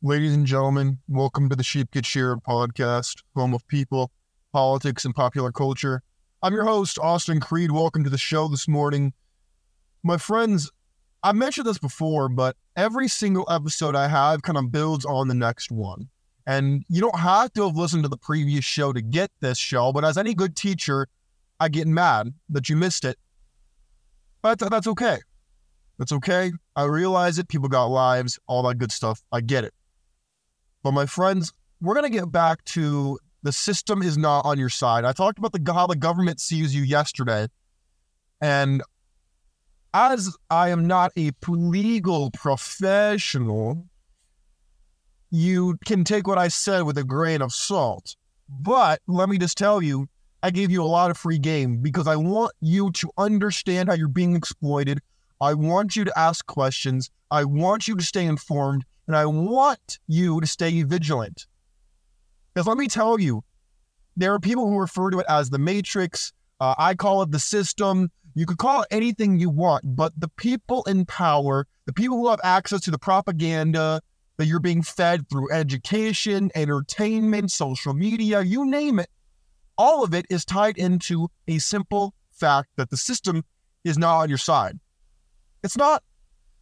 [0.00, 4.12] Ladies and gentlemen, welcome to the Sheep Get Sheared podcast, home of people,
[4.52, 6.04] politics, and popular culture.
[6.40, 7.72] I'm your host, Austin Creed.
[7.72, 9.12] Welcome to the show this morning.
[10.04, 10.70] My friends,
[11.24, 15.34] I mentioned this before, but every single episode I have kind of builds on the
[15.34, 16.08] next one.
[16.46, 19.92] And you don't have to have listened to the previous show to get this show,
[19.92, 21.08] but as any good teacher,
[21.58, 23.18] I get mad that you missed it.
[24.42, 25.18] But that's okay.
[25.98, 26.52] That's okay.
[26.76, 27.48] I realize it.
[27.48, 29.24] People got lives, all that good stuff.
[29.32, 29.74] I get it.
[30.82, 34.68] But my friends, we're going to get back to the system is not on your
[34.68, 35.04] side.
[35.04, 37.48] I talked about the how the government sees you yesterday.
[38.40, 38.82] And
[39.94, 43.86] as I am not a legal professional,
[45.30, 48.16] you can take what I said with a grain of salt.
[48.48, 50.08] But let me just tell you,
[50.42, 53.94] I gave you a lot of free game because I want you to understand how
[53.94, 55.00] you're being exploited.
[55.40, 57.10] I want you to ask questions.
[57.30, 58.84] I want you to stay informed.
[59.08, 61.46] And I want you to stay vigilant.
[62.54, 63.42] Because let me tell you,
[64.16, 66.32] there are people who refer to it as the matrix.
[66.60, 68.10] Uh, I call it the system.
[68.34, 72.28] You could call it anything you want, but the people in power, the people who
[72.28, 74.00] have access to the propaganda
[74.36, 79.08] that you're being fed through education, entertainment, social media, you name it,
[79.76, 83.44] all of it is tied into a simple fact that the system
[83.84, 84.78] is not on your side.
[85.64, 86.02] It's not.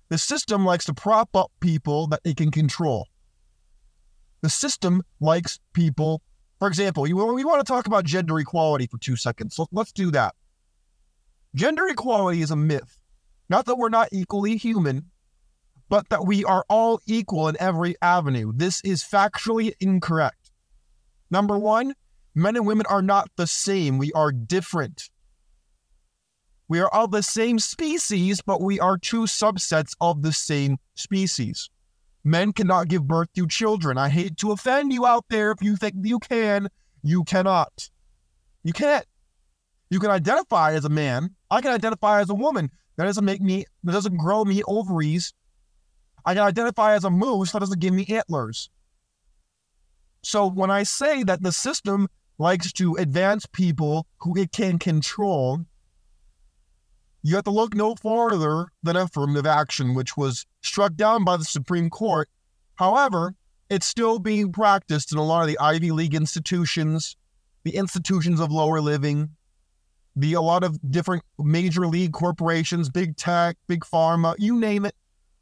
[0.08, 3.08] The system likes to prop up people that it can control.
[4.42, 6.22] The system likes people,
[6.58, 9.56] for example, you, we want to talk about gender equality for two seconds.
[9.56, 10.34] So let's do that.
[11.54, 12.98] Gender equality is a myth.
[13.48, 15.10] Not that we're not equally human,
[15.88, 18.52] but that we are all equal in every avenue.
[18.54, 20.50] This is factually incorrect.
[21.30, 21.94] Number one,
[22.34, 23.98] men and women are not the same.
[23.98, 25.10] We are different.
[26.68, 31.70] We are all the same species, but we are two subsets of the same species.
[32.24, 33.98] Men cannot give birth to children.
[33.98, 36.68] I hate to offend you out there if you think you can.
[37.02, 37.88] You cannot.
[38.64, 39.06] You can't.
[39.90, 41.30] You can identify as a man.
[41.50, 42.70] I can identify as a woman.
[42.96, 45.32] That doesn't make me, that doesn't grow me ovaries.
[46.24, 47.52] I can identify as a moose.
[47.52, 48.70] That doesn't give me antlers.
[50.22, 55.60] So when I say that the system likes to advance people who it can control,
[57.28, 61.44] you have to look no farther than affirmative action, which was struck down by the
[61.44, 62.28] Supreme Court.
[62.76, 63.34] However,
[63.68, 67.16] it's still being practiced in a lot of the Ivy League institutions,
[67.64, 69.30] the institutions of lower living,
[70.14, 74.94] the a lot of different major league corporations, big tech, big pharma, you name it.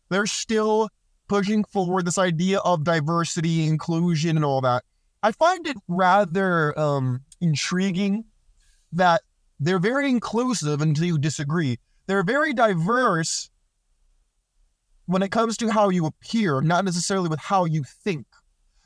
[0.09, 0.89] They're still
[1.29, 4.85] pushing forward this idea of diversity, inclusion, and all that.
[5.23, 8.25] I find it rather um, intriguing
[8.93, 9.23] that
[9.61, 11.79] they're very inclusive until you disagree.
[12.07, 13.51] They're very diverse
[15.07, 18.27] when it comes to how you appear, not necessarily with how you think.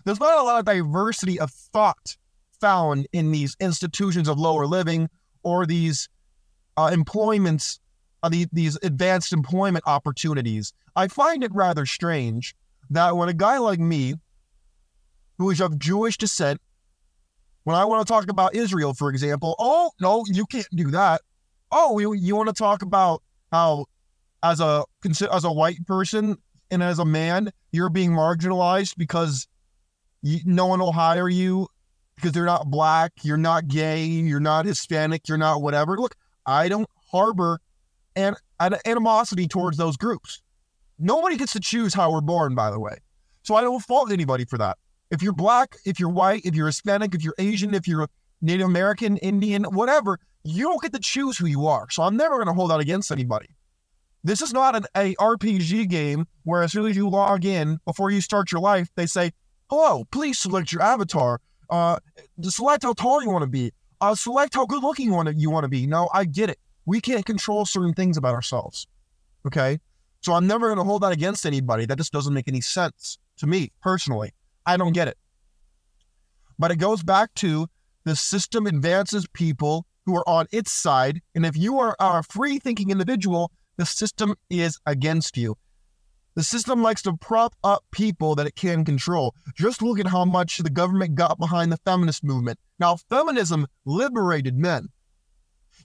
[0.05, 2.17] There's not a lot of diversity of thought
[2.61, 5.09] found in these institutions of lower living
[5.43, 6.09] or these
[6.77, 7.81] uh, employments,
[8.23, 10.73] uh, the, these advanced employment opportunities.
[10.97, 12.55] I find it rather strange
[12.91, 14.15] that when a guy like me,
[15.39, 16.61] who is of Jewish descent,
[17.65, 21.21] when I want to talk about Israel, for example, oh, no, you can't do that.
[21.71, 23.87] Oh, you, you want to talk about how,
[24.43, 26.37] as a as a white person
[26.71, 29.49] and as a man, you're being marginalized because
[30.23, 31.67] you, no one will hire you
[32.17, 35.97] because they're not black, you're not gay, you're not Hispanic, you're not whatever.
[35.97, 36.15] Look,
[36.47, 37.61] I don't harbor
[38.17, 40.43] an, an animosity towards those groups.
[40.99, 42.97] Nobody gets to choose how we're born, by the way.
[43.43, 44.79] So I don't fault anybody for that.
[45.11, 48.09] If you're black, if you're white, if you're Hispanic, if you're Asian, if you're
[48.41, 51.89] Native American, Indian, whatever, you don't get to choose who you are.
[51.91, 53.49] So I'm never going to hold that against anybody.
[54.25, 58.11] This is not an a RPG game where as soon as you log in, before
[58.11, 59.33] you start your life, they say,
[59.71, 61.41] hello, please select your avatar.
[61.71, 61.99] Uh,
[62.43, 63.73] select how tall you want to be.
[64.01, 65.87] Uh, select how good looking you want to be.
[65.87, 66.59] No, I get it.
[66.87, 68.87] We can't control certain things about ourselves.
[69.47, 69.79] Okay.
[70.21, 71.87] So I'm never going to hold that against anybody.
[71.87, 74.33] That just doesn't make any sense to me personally.
[74.69, 75.17] I don't get it.
[76.59, 77.69] But it goes back to
[78.05, 81.23] the system advances people who are on its side.
[81.35, 85.57] And if you are a free thinking individual, the system is against you.
[86.35, 89.35] The system likes to prop up people that it can control.
[89.57, 92.59] Just look at how much the government got behind the feminist movement.
[92.79, 94.89] Now, feminism liberated men.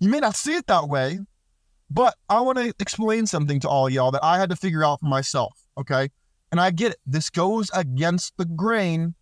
[0.02, 1.20] You may not see it that way,
[1.90, 5.00] but I want to explain something to all y'all that I had to figure out
[5.00, 6.10] for myself, okay?
[6.54, 7.00] And I get it.
[7.08, 9.16] This goes against the grain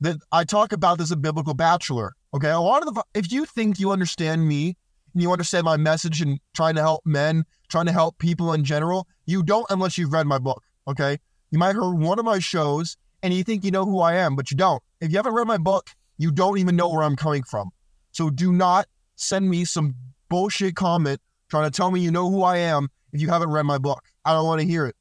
[0.00, 2.12] that I talk about as a biblical bachelor.
[2.34, 2.50] Okay.
[2.50, 4.76] A lot of the, if you think you understand me
[5.14, 8.64] and you understand my message and trying to help men, trying to help people in
[8.64, 10.62] general, you don't unless you've read my book.
[10.86, 11.16] Okay.
[11.50, 14.16] You might have heard one of my shows and you think you know who I
[14.16, 14.82] am, but you don't.
[15.00, 15.88] If you haven't read my book,
[16.18, 17.70] you don't even know where I'm coming from.
[18.12, 19.94] So do not send me some
[20.28, 23.64] bullshit comment trying to tell me you know who I am if you haven't read
[23.64, 24.04] my book.
[24.26, 24.96] I don't want to hear it.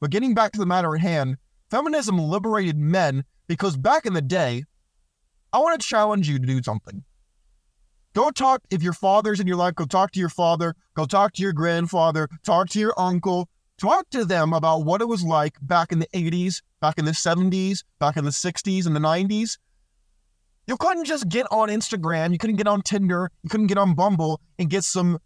[0.00, 1.36] But getting back to the matter at hand,
[1.70, 4.64] feminism liberated men because back in the day,
[5.52, 7.04] I want to challenge you to do something.
[8.14, 11.32] Go talk, if your father's in your life, go talk to your father, go talk
[11.34, 13.48] to your grandfather, talk to your uncle,
[13.78, 17.12] talk to them about what it was like back in the 80s, back in the
[17.12, 19.58] 70s, back in the 60s and the 90s.
[20.66, 23.94] You couldn't just get on Instagram, you couldn't get on Tinder, you couldn't get on
[23.94, 25.18] Bumble and get some,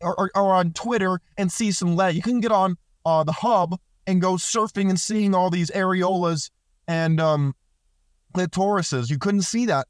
[0.00, 2.14] or, or, or on Twitter and see some lead.
[2.14, 6.50] You couldn't get on uh, the hub and go surfing and seeing all these areolas
[6.88, 7.54] and um,
[8.34, 9.10] clitorises.
[9.10, 9.86] You couldn't see that.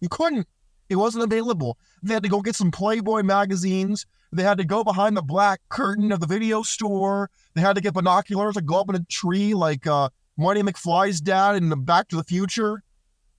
[0.00, 0.48] You couldn't.
[0.88, 1.76] It wasn't available.
[2.02, 4.06] They had to go get some Playboy magazines.
[4.32, 7.30] They had to go behind the black curtain of the video store.
[7.54, 10.08] They had to get binoculars and go up in a tree like uh,
[10.38, 12.82] Marty McFly's dad in Back to the Future.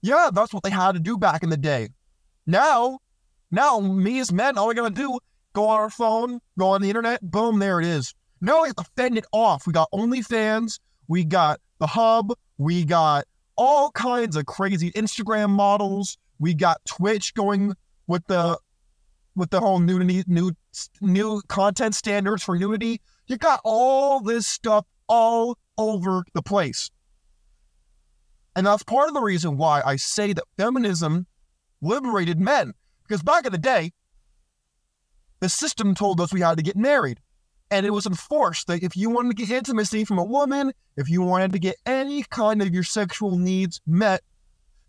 [0.00, 1.88] Yeah, that's what they had to do back in the day.
[2.46, 3.00] Now,
[3.50, 5.18] now me as men, all we gotta do,
[5.54, 8.14] go on our phone, go on the internet, boom, there it is.
[8.44, 9.66] Now we have to fend it off.
[9.66, 13.24] We got OnlyFans, we got the hub, we got
[13.56, 16.18] all kinds of crazy Instagram models.
[16.38, 17.72] We got Twitch going
[18.06, 18.58] with the
[19.34, 20.52] with the whole nudity, new
[21.00, 23.00] new content standards for nudity.
[23.28, 26.90] You got all this stuff all over the place.
[28.54, 31.26] And that's part of the reason why I say that feminism
[31.80, 32.74] liberated men.
[33.08, 33.92] Because back in the day,
[35.40, 37.20] the system told us we had to get married.
[37.70, 41.08] And it was enforced that if you wanted to get intimacy from a woman, if
[41.08, 44.22] you wanted to get any kind of your sexual needs met,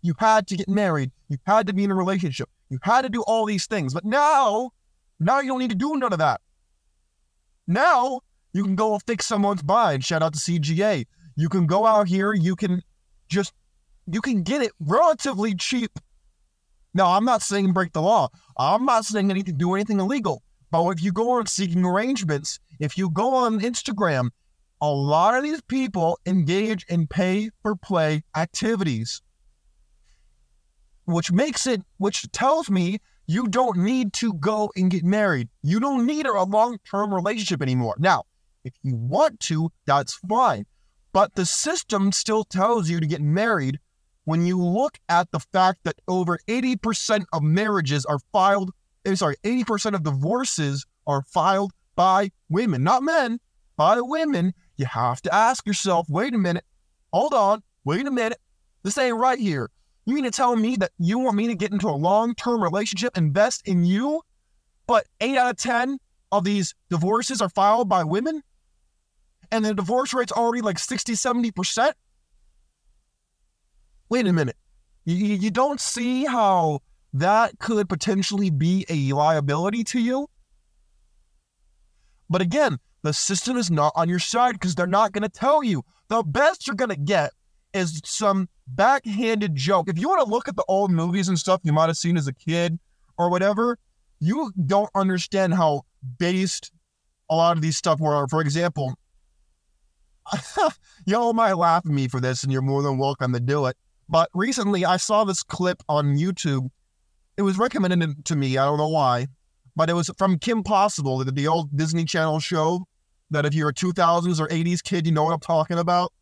[0.02, 1.10] you had to get married.
[1.28, 2.48] You had to be in a relationship.
[2.68, 3.94] You had to do all these things.
[3.94, 4.70] But now,
[5.18, 6.40] now you don't need to do none of that.
[7.66, 8.20] Now
[8.52, 10.04] you can go fix someone's bind.
[10.04, 11.06] Shout out to CGA.
[11.34, 12.82] You can go out here, you can
[13.28, 13.52] just
[14.06, 15.90] you can get it relatively cheap.
[16.94, 18.28] Now, I'm not saying break the law.
[18.56, 20.42] I'm not saying anything do anything illegal.
[20.70, 24.30] But if you go on seeking arrangements, if you go on Instagram,
[24.80, 29.22] a lot of these people engage in pay for play activities,
[31.04, 35.48] which makes it, which tells me you don't need to go and get married.
[35.62, 37.96] You don't need a long term relationship anymore.
[37.98, 38.24] Now,
[38.64, 40.66] if you want to, that's fine.
[41.12, 43.78] But the system still tells you to get married
[44.24, 48.72] when you look at the fact that over 80% of marriages are filed,
[49.04, 53.40] eh, sorry, 80% of divorces are filed by women, not men,
[53.76, 54.54] by women.
[54.76, 56.64] You have to ask yourself, wait a minute,
[57.12, 58.38] hold on, wait a minute.
[58.82, 59.70] This ain't right here.
[60.04, 62.62] You mean to tell me that you want me to get into a long term
[62.62, 64.22] relationship, invest in you,
[64.86, 65.98] but eight out of 10
[66.30, 68.42] of these divorces are filed by women?
[69.50, 71.92] And the divorce rate's already like 60, 70%?
[74.08, 74.56] wait a minute.
[75.04, 76.80] You, you don't see how
[77.12, 80.28] that could potentially be a liability to you?
[82.28, 85.62] But again, the system is not on your side because they're not going to tell
[85.62, 85.84] you.
[86.08, 87.32] The best you're going to get
[87.72, 89.88] is some backhanded joke.
[89.88, 92.16] If you want to look at the old movies and stuff you might have seen
[92.16, 92.78] as a kid
[93.18, 93.78] or whatever,
[94.20, 95.82] you don't understand how
[96.18, 96.72] based
[97.30, 98.26] a lot of these stuff were.
[98.28, 98.94] For example,
[101.06, 103.76] y'all might laugh at me for this, and you're more than welcome to do it.
[104.08, 106.68] But recently, I saw this clip on YouTube.
[107.36, 108.56] It was recommended to me.
[108.56, 109.26] I don't know why,
[109.76, 112.86] but it was from Kim Possible, the, the old Disney Channel show.
[113.30, 116.12] That if you're a 2000s or 80s kid, you know what I'm talking about.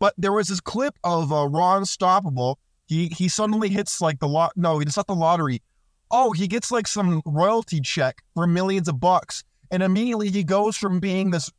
[0.00, 2.56] But there was this clip of uh, Ron Stoppable.
[2.86, 4.52] He he suddenly hits like the lot.
[4.56, 5.62] No, it's not the lottery.
[6.10, 10.76] Oh, he gets like some royalty check for millions of bucks, and immediately he goes
[10.76, 11.50] from being this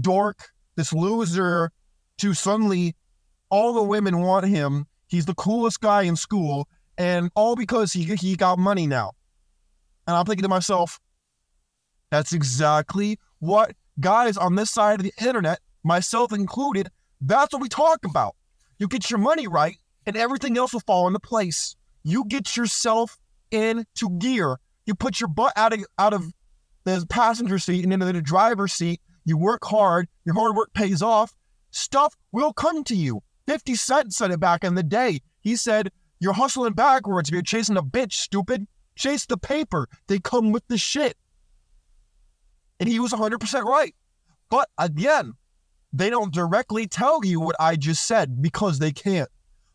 [0.00, 1.72] dork, this loser,
[2.18, 2.94] to suddenly
[3.50, 8.04] all the women want him He's the coolest guy in school, and all because he
[8.14, 9.10] he got money now.
[10.10, 10.98] And I'm thinking to myself,
[12.10, 16.90] that's exactly what guys on this side of the internet, myself included,
[17.20, 18.34] that's what we talk about.
[18.80, 19.76] You get your money right,
[20.06, 21.76] and everything else will fall into place.
[22.02, 23.18] You get yourself
[23.52, 24.58] into gear.
[24.84, 26.24] You put your butt out of out of
[26.82, 29.00] the passenger seat and into the driver's seat.
[29.24, 30.08] You work hard.
[30.24, 31.36] Your hard work pays off.
[31.70, 33.20] Stuff will come to you.
[33.46, 35.20] 50 Cent said it back in the day.
[35.40, 38.66] He said, You're hustling backwards you're chasing a bitch, stupid.
[38.96, 39.88] Chase the paper.
[40.06, 41.16] They come with the shit.
[42.78, 43.94] And he was 100% right.
[44.48, 45.34] But again,
[45.92, 49.28] they don't directly tell you what I just said because they can't.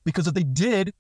[0.04, 0.94] Because if they did,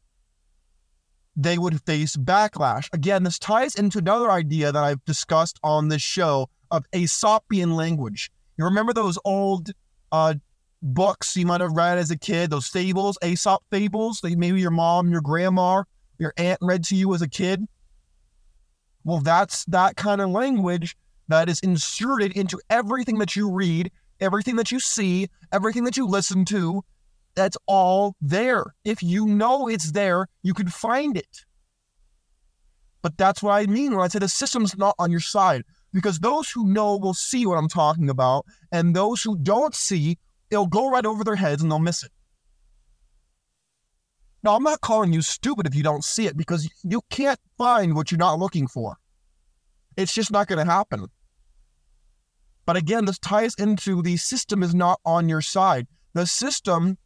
[1.35, 2.87] they would face backlash.
[2.93, 8.31] Again, this ties into another idea that I've discussed on this show of Aesopian language.
[8.57, 9.71] You remember those old
[10.11, 10.35] uh,
[10.81, 14.71] books you might have read as a kid, those fables, Aesop fables, that maybe your
[14.71, 15.83] mom, your grandma,
[16.17, 17.65] your aunt read to you as a kid.
[19.05, 20.97] Well, that's that kind of language
[21.27, 26.07] that is inserted into everything that you read, everything that you see, everything that you
[26.07, 26.83] listen to.
[27.35, 28.73] That's all there.
[28.83, 31.45] If you know it's there, you can find it.
[33.03, 35.63] But that's what I mean when I say the system's not on your side.
[35.93, 40.17] Because those who know will see what I'm talking about, and those who don't see,
[40.49, 42.11] it'll go right over their heads and they'll miss it.
[44.45, 47.95] Now, I'm not calling you stupid if you don't see it because you can't find
[47.95, 48.95] what you're not looking for.
[49.97, 51.07] It's just not going to happen.
[52.67, 55.87] But again, this ties into the system is not on your side.
[56.13, 56.99] The system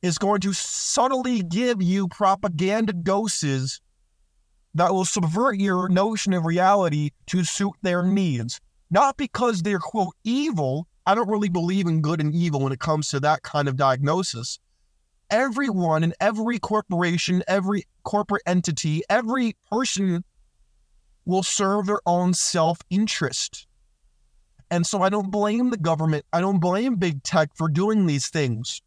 [0.00, 3.82] is going to subtly give you propaganda doses
[4.74, 8.58] that will subvert your notion of reality to suit their needs.
[8.90, 10.86] Not because they're, quote, evil.
[11.04, 13.76] I don't really believe in good and evil when it comes to that kind of
[13.76, 14.58] diagnosis.
[15.30, 20.24] Everyone in every corporation, every corporate entity, every person
[21.24, 23.66] will serve their own self interest.
[24.70, 26.24] And so I don't blame the government.
[26.32, 28.82] I don't blame big tech for doing these things.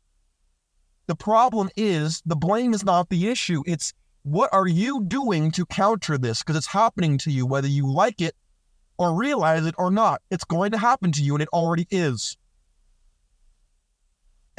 [1.08, 3.64] The problem is the blame is not the issue.
[3.66, 3.94] It's
[4.24, 6.40] what are you doing to counter this?
[6.40, 8.36] Because it's happening to you, whether you like it
[8.98, 10.22] or realize it or not.
[10.30, 12.38] It's going to happen to you, and it already is.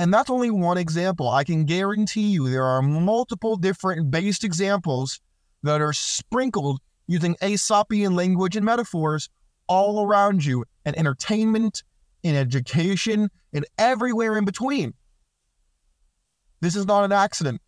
[0.00, 1.28] And that's only one example.
[1.28, 5.20] I can guarantee you there are multiple different based examples
[5.62, 9.28] that are sprinkled using Aesopian language and metaphors
[9.66, 11.82] all around you, in entertainment,
[12.22, 14.94] in education, and everywhere in between.
[16.62, 17.60] This is not an accident.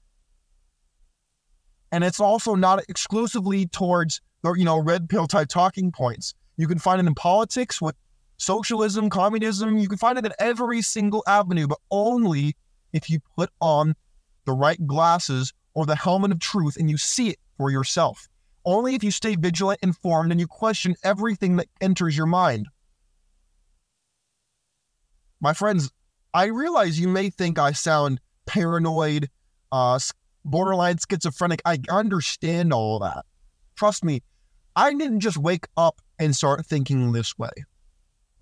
[1.93, 6.33] And it's also not exclusively towards, you know, red pill type talking points.
[6.57, 7.95] You can find it in politics with
[8.43, 9.79] socialism, communism.
[9.79, 12.57] You can find it in every single avenue, but only
[12.93, 13.95] if you put on
[14.45, 18.29] the right glasses or the helmet of truth and you see it for yourself.
[18.65, 22.69] Only if you stay vigilant, informed, and you question everything that enters your mind.
[25.41, 25.91] My friends,
[26.35, 29.29] I realize you may think I sound paranoid,
[29.73, 29.99] uh,
[30.45, 31.61] borderline schizophrenic.
[31.65, 33.25] I understand all that.
[33.75, 34.23] Trust me,
[34.77, 37.51] I didn't just wake up and start thinking this way.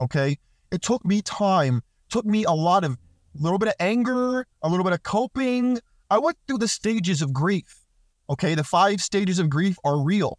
[0.01, 0.39] Okay.
[0.71, 4.69] It took me time, took me a lot of, a little bit of anger, a
[4.69, 5.79] little bit of coping.
[6.11, 7.85] I went through the stages of grief.
[8.29, 8.55] Okay.
[8.55, 10.39] The five stages of grief are real.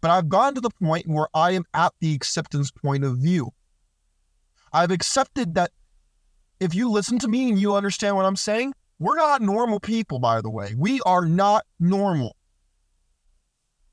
[0.00, 3.52] But I've gotten to the point where I am at the acceptance point of view.
[4.72, 5.70] I've accepted that
[6.60, 10.18] if you listen to me and you understand what I'm saying, we're not normal people,
[10.18, 10.74] by the way.
[10.76, 12.36] We are not normal.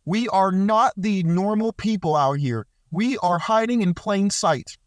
[0.05, 2.67] We are not the normal people out here.
[2.91, 4.77] We are hiding in plain sight.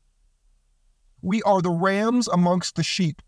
[1.25, 3.23] We are the rams amongst the sheep.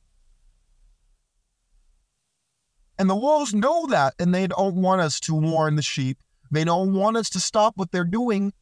[2.98, 6.18] And the wolves know that, and they don't want us to warn the sheep.
[6.50, 8.52] They don't want us to stop what they're doing.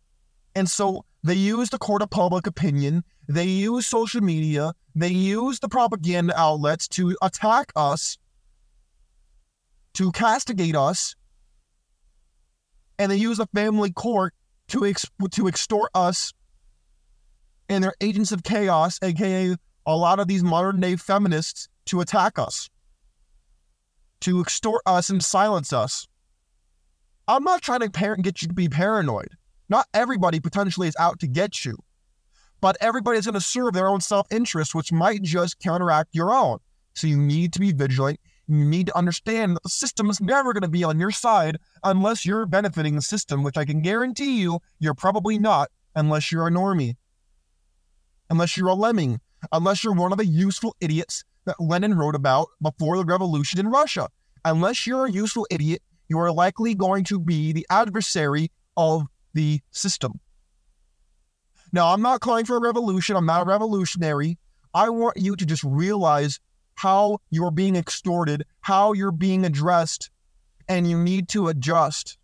[0.54, 5.58] And so they use the court of public opinion, they use social media, they use
[5.58, 8.18] the propaganda outlets to attack us,
[9.94, 11.16] to castigate us,
[13.00, 14.32] and they use the family court
[14.68, 16.32] to ex- to extort us.
[17.68, 19.56] And they're agents of chaos, aka
[19.86, 22.70] a lot of these modern day feminists, to attack us,
[24.20, 26.08] to extort us and silence us.
[27.28, 29.28] I'm not trying to par- get you to be paranoid.
[29.68, 31.76] Not everybody potentially is out to get you
[32.64, 36.56] but everybody's going to serve their own self interest, which might just counteract your own.
[36.94, 38.18] So you need to be vigilant.
[38.46, 41.58] You need to understand that the system is never going to be on your side
[41.82, 46.46] unless you're benefiting the system, which I can guarantee you you're probably not unless you're
[46.46, 46.94] a normie,
[48.30, 49.20] unless you're a lemming,
[49.52, 53.68] unless you're one of the useful idiots that Lenin wrote about before the revolution in
[53.68, 54.08] Russia.
[54.44, 59.60] Unless you're a useful idiot, you are likely going to be the adversary of the
[59.70, 60.20] system.
[61.72, 63.16] Now, I'm not calling for a revolution.
[63.16, 64.38] I'm not a revolutionary.
[64.74, 66.38] I want you to just realize
[66.76, 70.10] how you're being extorted, how you're being addressed,
[70.68, 72.18] and you need to adjust.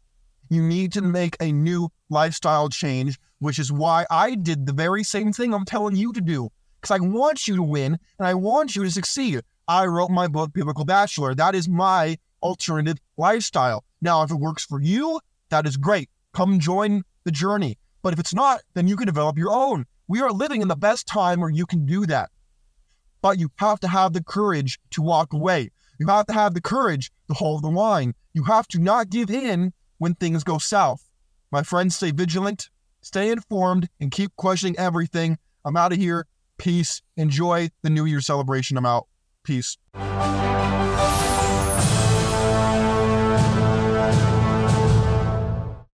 [0.50, 5.04] You need to make a new lifestyle change, which is why I did the very
[5.04, 6.50] same thing I'm telling you to do.
[6.80, 9.42] Because I want you to win and I want you to succeed.
[9.68, 11.36] I wrote my book, Biblical Bachelor.
[11.36, 13.84] That is my alternative lifestyle.
[14.02, 16.10] Now, if it works for you, that is great.
[16.34, 17.78] Come join the journey.
[18.02, 19.86] But if it's not, then you can develop your own.
[20.08, 22.30] We are living in the best time where you can do that.
[23.22, 25.70] But you have to have the courage to walk away.
[26.00, 28.14] You have to have the courage to hold the line.
[28.32, 31.04] You have to not give in when things go south.
[31.52, 32.70] My friends, stay vigilant,
[33.02, 35.38] stay informed, and keep questioning everything.
[35.64, 36.26] I'm out of here.
[36.58, 37.02] Peace.
[37.16, 38.78] Enjoy the New Year celebration.
[38.78, 39.06] I'm out.
[39.44, 39.76] Peace.